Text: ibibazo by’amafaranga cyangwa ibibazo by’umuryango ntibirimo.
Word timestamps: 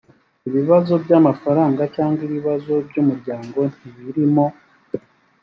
ibibazo 0.47 0.93
by’amafaranga 1.03 1.81
cyangwa 1.95 2.21
ibibazo 2.27 2.73
by’umuryango 2.87 3.59
ntibirimo. 3.77 4.45